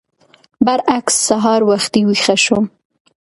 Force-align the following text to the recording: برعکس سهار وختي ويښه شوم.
برعکس 0.65 1.15
سهار 1.27 1.61
وختي 1.69 2.01
ويښه 2.05 2.35
شوم. 2.45 2.65